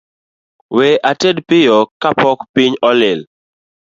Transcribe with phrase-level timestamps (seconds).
[0.77, 3.19] We ated piyo kapok piny olil